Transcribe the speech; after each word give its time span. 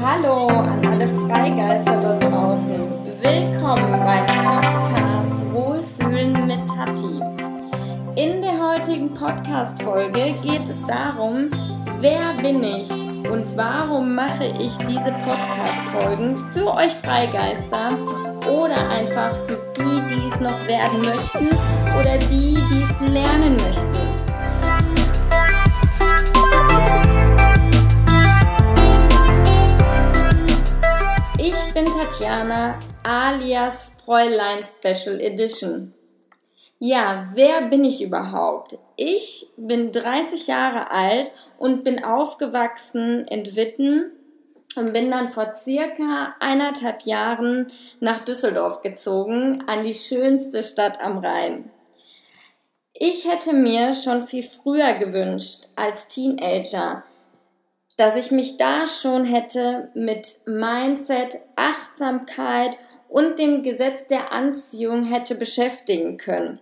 Hallo 0.00 0.46
an 0.46 0.86
alle 0.86 1.08
Freigeister 1.08 1.98
dort 2.00 2.22
draußen. 2.22 2.78
Willkommen 3.20 3.92
beim 3.92 4.26
Podcast 4.26 5.32
Wohlfühlen 5.52 6.46
mit 6.46 6.60
Tati. 6.68 7.20
In 8.14 8.40
der 8.40 8.60
heutigen 8.60 9.12
Podcast-Folge 9.12 10.34
geht 10.42 10.68
es 10.68 10.86
darum, 10.86 11.50
wer 12.00 12.32
bin 12.40 12.62
ich 12.62 12.88
und 13.28 13.56
warum 13.56 14.14
mache 14.14 14.46
ich 14.46 14.76
diese 14.78 15.12
Podcast-Folgen 15.26 16.36
für 16.52 16.74
euch 16.74 16.92
Freigeister 16.92 17.90
oder 18.48 18.88
einfach 18.90 19.34
für 19.46 19.58
die, 19.76 20.14
die 20.14 20.26
es 20.28 20.38
noch 20.38 20.66
werden 20.68 21.00
möchten 21.00 21.48
oder 21.98 22.18
die, 22.30 22.54
die 22.54 22.82
es 22.84 23.12
lernen 23.12 23.27
bin 31.78 31.92
Tatjana 31.92 32.76
alias 33.04 33.92
Fräulein 34.04 34.64
Special 34.64 35.20
Edition. 35.20 35.94
Ja, 36.80 37.28
wer 37.34 37.68
bin 37.68 37.84
ich 37.84 38.02
überhaupt? 38.02 38.76
Ich 38.96 39.46
bin 39.56 39.92
30 39.92 40.48
Jahre 40.48 40.90
alt 40.90 41.30
und 41.56 41.84
bin 41.84 42.02
aufgewachsen 42.02 43.28
in 43.28 43.54
Witten 43.54 44.10
und 44.74 44.92
bin 44.92 45.12
dann 45.12 45.28
vor 45.28 45.54
circa 45.54 46.34
eineinhalb 46.40 47.02
Jahren 47.02 47.68
nach 48.00 48.24
Düsseldorf 48.24 48.82
gezogen, 48.82 49.62
an 49.68 49.84
die 49.84 49.94
schönste 49.94 50.64
Stadt 50.64 51.00
am 51.00 51.18
Rhein. 51.18 51.70
Ich 52.92 53.24
hätte 53.30 53.52
mir 53.52 53.92
schon 53.92 54.22
viel 54.22 54.42
früher 54.42 54.94
gewünscht, 54.94 55.68
als 55.76 56.08
Teenager, 56.08 57.04
dass 57.98 58.16
ich 58.16 58.30
mich 58.30 58.56
da 58.56 58.86
schon 58.86 59.26
hätte 59.26 59.90
mit 59.92 60.26
Mindset, 60.46 61.36
Achtsamkeit 61.56 62.78
und 63.08 63.38
dem 63.38 63.62
Gesetz 63.62 64.06
der 64.06 64.32
Anziehung 64.32 65.04
hätte 65.04 65.34
beschäftigen 65.34 66.16
können 66.16 66.60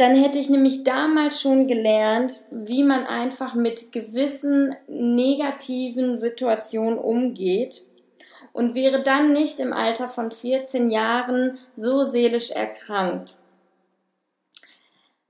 dann 0.00 0.16
hätte 0.16 0.38
ich 0.38 0.48
nämlich 0.48 0.82
damals 0.82 1.42
schon 1.42 1.68
gelernt, 1.68 2.40
wie 2.50 2.84
man 2.84 3.04
einfach 3.04 3.54
mit 3.54 3.92
gewissen 3.92 4.74
negativen 4.88 6.18
Situationen 6.18 6.98
umgeht 6.98 7.82
und 8.54 8.74
wäre 8.74 9.02
dann 9.02 9.34
nicht 9.34 9.60
im 9.60 9.74
Alter 9.74 10.08
von 10.08 10.30
14 10.30 10.88
Jahren 10.88 11.58
so 11.76 12.02
seelisch 12.02 12.50
erkrankt. 12.50 13.36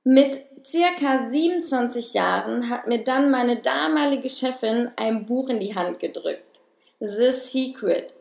Mit 0.04 0.38
circa 0.66 1.30
27 1.30 2.14
Jahren 2.14 2.70
hat 2.70 2.86
mir 2.86 3.02
dann 3.02 3.30
meine 3.30 3.56
damalige 3.56 4.28
Chefin 4.28 4.90
ein 4.96 5.26
Buch 5.26 5.48
in 5.48 5.60
die 5.60 5.74
Hand 5.74 5.98
gedrückt. 5.98 6.60
The 7.00 7.32
Secret. 7.32 8.14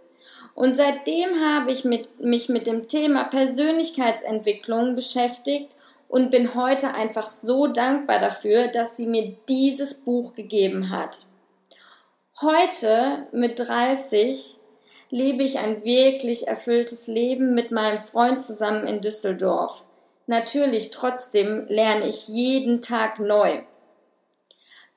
Und 0.56 0.76
seitdem 0.76 1.40
habe 1.40 1.72
ich 1.72 1.86
mit, 1.86 2.20
mich 2.20 2.50
mit 2.50 2.68
dem 2.68 2.88
Thema 2.88 3.26
Persönlichkeitsentwicklung 3.26 4.96
beschäftigt 4.96 5.76
und 6.08 6.32
bin 6.32 6.56
heute 6.56 6.94
einfach 6.94 7.30
so 7.30 7.68
dankbar 7.68 8.20
dafür, 8.20 8.68
dass 8.68 8.98
sie 8.98 9.06
mir 9.06 9.36
dieses 9.48 9.94
Buch 9.94 10.36
gegeben 10.36 10.90
hat. 10.90 11.26
Heute 12.42 13.28
mit 13.32 13.60
30 13.60 14.58
lebe 15.10 15.44
ich 15.44 15.60
ein 15.60 15.84
wirklich 15.84 16.48
erfülltes 16.48 17.08
Leben 17.08 17.54
mit 17.54 17.72
meinem 17.72 18.00
Freund 18.00 18.40
zusammen 18.40 18.88
in 18.88 19.02
Düsseldorf. 19.02 19.86
Natürlich 20.30 20.92
trotzdem 20.92 21.66
lerne 21.70 22.08
ich 22.08 22.28
jeden 22.28 22.82
Tag 22.82 23.18
neu. 23.18 23.64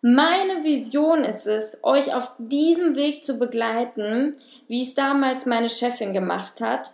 Meine 0.03 0.63
Vision 0.63 1.25
ist 1.25 1.47
es, 1.47 1.79
euch 1.83 2.15
auf 2.15 2.33
diesem 2.37 2.97
Weg 2.97 3.25
zu 3.25 3.39
begleiten, 3.39 4.37
wie 4.69 4.83
es 4.83 4.93
damals 4.93 5.47
meine 5.47 5.71
Chefin 5.71 6.13
gemacht 6.13 6.61
hat 6.61 6.91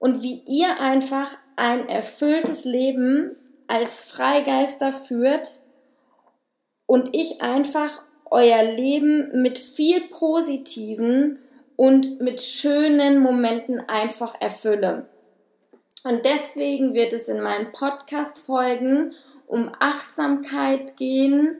und 0.00 0.24
wie 0.24 0.42
ihr 0.48 0.80
einfach 0.80 1.30
ein 1.54 1.88
erfülltes 1.88 2.64
Leben 2.64 3.36
als 3.68 4.02
Freigeister 4.02 4.90
führt 4.90 5.60
und 6.86 7.14
ich 7.14 7.40
einfach 7.40 8.02
euer 8.32 8.64
Leben 8.64 9.42
mit 9.42 9.60
viel 9.60 10.08
positiven 10.08 11.38
und 11.76 12.20
mit 12.20 12.42
schönen 12.42 13.20
Momenten 13.20 13.78
einfach 13.78 14.34
erfülle. 14.40 15.06
Und 16.02 16.24
deswegen 16.24 16.94
wird 16.94 17.12
es 17.12 17.28
in 17.28 17.42
meinen 17.42 17.70
Podcast-Folgen 17.72 19.12
um 19.46 19.70
Achtsamkeit 19.80 20.96
gehen. 20.96 21.58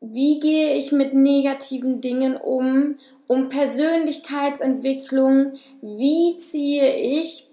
Wie 0.00 0.38
gehe 0.40 0.74
ich 0.74 0.92
mit 0.92 1.14
negativen 1.14 2.00
Dingen 2.00 2.36
um? 2.36 2.98
Um 3.26 3.48
Persönlichkeitsentwicklung. 3.48 5.54
Wie 5.80 6.36
ziehe 6.36 6.94
ich 6.96 7.48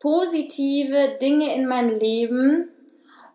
positive 0.00 1.16
Dinge 1.20 1.54
in 1.54 1.66
mein 1.66 1.88
Leben? 1.88 2.70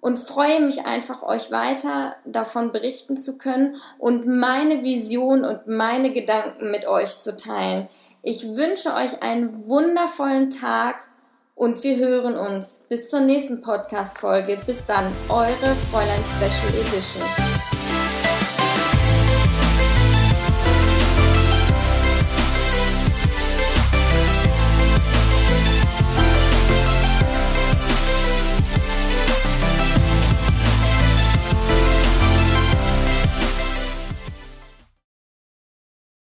und 0.03 0.19
freue 0.19 0.59
mich 0.59 0.85
einfach, 0.85 1.23
euch 1.23 1.49
weiter 1.49 2.17
davon 2.25 2.73
berichten 2.73 3.15
zu 3.15 3.37
können 3.37 3.77
und 3.97 4.27
meine 4.27 4.83
Vision 4.83 5.45
und 5.45 5.65
meine 5.65 6.11
Gedanken 6.11 6.71
mit 6.71 6.85
euch 6.85 7.21
zu 7.21 7.37
teilen. 7.37 7.87
Ich 8.21 8.57
wünsche 8.57 8.93
euch 8.95 9.23
einen 9.23 9.65
wundervollen 9.65 10.49
Tag 10.49 11.07
und 11.55 11.83
wir 11.83 11.97
hören 11.97 12.35
uns 12.35 12.83
bis 12.89 13.09
zur 13.09 13.21
nächsten 13.21 13.61
Podcast-Folge. 13.61 14.59
Bis 14.65 14.85
dann, 14.85 15.11
eure 15.29 15.75
Fräulein 15.91 16.23
Special 16.37 16.73
Edition. 16.81 17.72